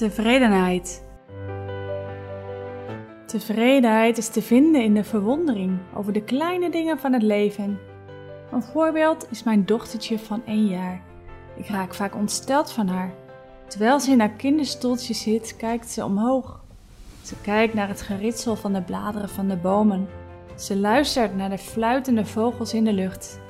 [0.00, 1.04] Tevredenheid.
[3.26, 7.78] Tevredenheid is te vinden in de verwondering over de kleine dingen van het leven.
[8.52, 11.02] Een voorbeeld is mijn dochtertje van één jaar.
[11.56, 13.12] Ik raak vaak ontsteld van haar.
[13.66, 16.60] Terwijl ze in haar kinderstoeltje zit, kijkt ze omhoog.
[17.22, 20.08] Ze kijkt naar het geritsel van de bladeren van de bomen.
[20.56, 23.40] Ze luistert naar de fluitende vogels in de lucht.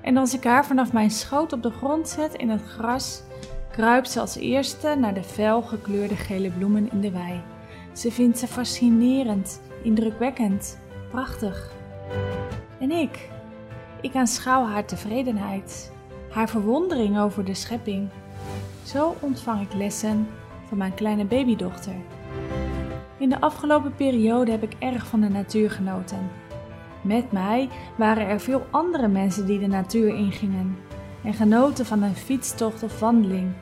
[0.00, 3.22] En als ik haar vanaf mijn schoot op de grond zet in het gras,
[3.72, 7.40] kruipt ze als eerste naar de fel gekleurde gele bloemen in de wei.
[7.92, 10.78] Ze vindt ze fascinerend, indrukwekkend,
[11.10, 11.72] prachtig.
[12.78, 13.28] En ik,
[14.00, 15.92] ik aanschouw haar tevredenheid,
[16.30, 18.08] haar verwondering over de schepping.
[18.82, 20.28] Zo ontvang ik lessen
[20.68, 21.94] van mijn kleine babydochter.
[23.18, 26.30] In de afgelopen periode heb ik erg van de natuur genoten.
[27.02, 30.76] Met mij waren er veel andere mensen die de natuur ingingen
[31.24, 33.52] en genoten van een fietstocht of wandeling.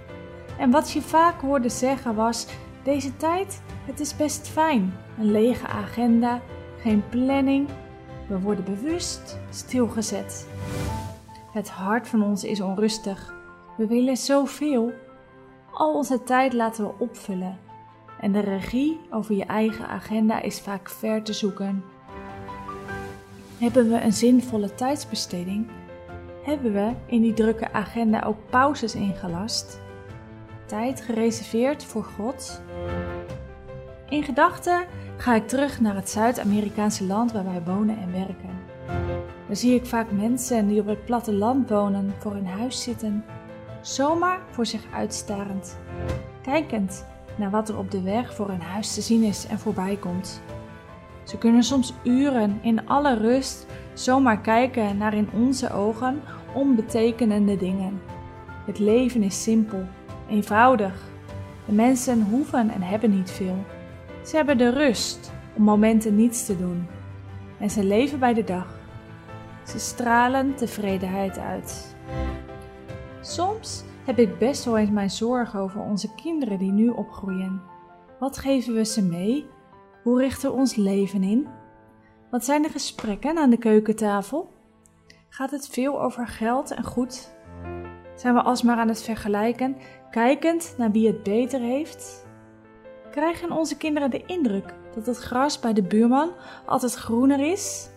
[0.60, 2.46] En wat je vaak hoorde zeggen was:
[2.82, 4.94] deze tijd, het is best fijn.
[5.18, 6.40] Een lege agenda,
[6.78, 7.68] geen planning.
[8.28, 10.48] We worden bewust stilgezet.
[11.52, 13.34] Het hart van ons is onrustig.
[13.76, 14.92] We willen zoveel.
[15.72, 17.58] Al onze tijd laten we opvullen.
[18.20, 21.84] En de regie over je eigen agenda is vaak ver te zoeken.
[23.58, 25.66] Hebben we een zinvolle tijdsbesteding?
[26.42, 29.80] Hebben we in die drukke agenda ook pauzes ingelast?
[30.70, 32.62] Tijd gereserveerd voor God?
[34.08, 38.58] In gedachten ga ik terug naar het Zuid-Amerikaanse land waar wij wonen en werken.
[39.46, 43.24] Daar zie ik vaak mensen die op het platteland wonen voor hun huis zitten,
[43.80, 45.78] zomaar voor zich uitstarend,
[46.42, 49.96] kijkend naar wat er op de weg voor hun huis te zien is en voorbij
[49.96, 50.42] komt.
[51.24, 56.22] Ze kunnen soms uren in alle rust zomaar kijken naar in onze ogen
[56.54, 58.00] onbetekenende dingen.
[58.66, 59.84] Het leven is simpel,
[60.30, 61.08] eenvoudig.
[61.66, 63.64] De mensen hoeven en hebben niet veel.
[64.24, 66.86] Ze hebben de rust om momenten niets te doen.
[67.58, 68.78] En ze leven bij de dag.
[69.66, 71.96] Ze stralen tevredenheid uit.
[73.20, 77.62] Soms heb ik best wel eens mijn zorgen over onze kinderen die nu opgroeien.
[78.18, 79.46] Wat geven we ze mee?
[80.02, 81.48] Hoe richten we ons leven in?
[82.30, 84.52] Wat zijn de gesprekken aan de keukentafel?
[85.28, 87.34] Gaat het veel over geld en goed?
[88.20, 89.76] Zijn we alsmaar aan het vergelijken,
[90.10, 92.26] kijkend naar wie het beter heeft?
[93.10, 96.30] Krijgen onze kinderen de indruk dat het gras bij de buurman
[96.66, 97.88] altijd groener is?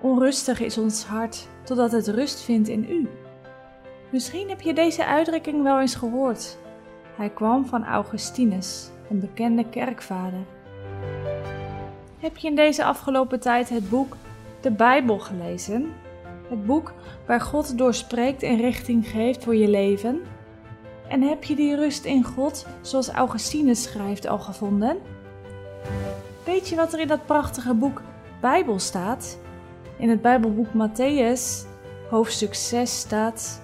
[0.00, 3.08] Onrustig is ons hart totdat het rust vindt in u.
[4.10, 6.58] Misschien heb je deze uitdrukking wel eens gehoord.
[7.16, 10.46] Hij kwam van Augustinus, een bekende kerkvader.
[12.18, 14.16] Heb je in deze afgelopen tijd het boek
[14.60, 15.92] De Bijbel gelezen?
[16.50, 16.92] Het boek
[17.26, 20.20] waar God doorspreekt en richting geeft voor je leven?
[21.08, 24.98] En heb je die rust in God, zoals Augustinus schrijft, al gevonden?
[26.44, 28.02] Weet je wat er in dat prachtige boek
[28.40, 29.38] Bijbel staat?
[29.98, 31.68] In het Bijbelboek Matthäus,
[32.08, 33.62] hoofdstuk 6 staat: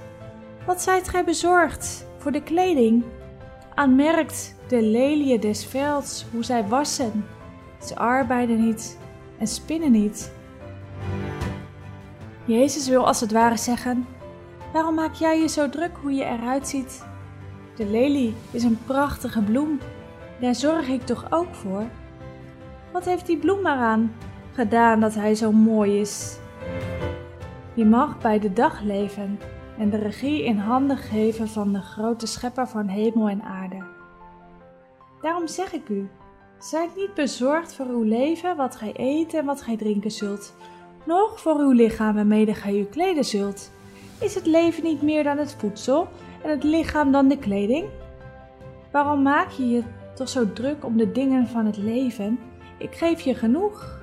[0.66, 3.04] Wat zijt gij bezorgd voor de kleding?
[3.74, 7.24] Aanmerkt de leliën des velds hoe zij wassen
[7.82, 8.98] ze arbeiden niet
[9.38, 10.32] en spinnen niet.
[12.46, 14.06] Jezus wil als het ware zeggen:
[14.72, 17.06] Waarom maak jij je zo druk hoe je eruit ziet?
[17.76, 19.80] De lelie is een prachtige bloem,
[20.40, 21.84] daar zorg ik toch ook voor?
[22.92, 24.14] Wat heeft die bloem eraan
[24.52, 26.38] gedaan dat hij zo mooi is?
[27.74, 29.38] Je mag bij de dag leven
[29.78, 33.84] en de regie in handen geven van de grote schepper van hemel en aarde.
[35.20, 36.08] Daarom zeg ik u:
[36.58, 40.54] Zijt niet bezorgd voor uw leven, wat gij eten en wat gij drinken zult,
[41.06, 43.70] noch voor uw lichaam waarmede gij u kleden zult.
[44.18, 46.08] Is het leven niet meer dan het voedsel
[46.42, 47.84] en het lichaam dan de kleding?
[48.90, 49.82] Waarom maak je je
[50.14, 52.38] toch zo druk om de dingen van het leven?
[52.78, 54.00] Ik geef je genoeg.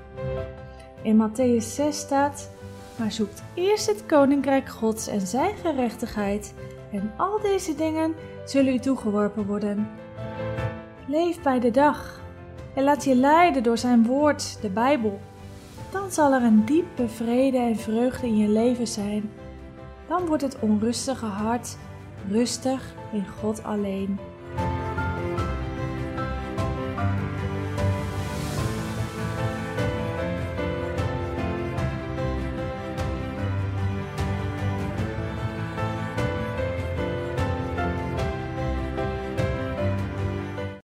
[1.01, 2.51] In Matthäus 6 staat:
[2.95, 6.53] Maar zoekt eerst het koninkrijk Gods en zijn gerechtigheid,
[6.91, 8.13] en al deze dingen
[8.45, 9.89] zullen u toegeworpen worden.
[11.07, 12.21] Leef bij de dag
[12.75, 15.19] en laat je leiden door zijn woord, de Bijbel.
[15.93, 19.31] Dan zal er een diepe vrede en vreugde in je leven zijn.
[20.07, 21.77] Dan wordt het onrustige hart
[22.29, 24.19] rustig in God alleen.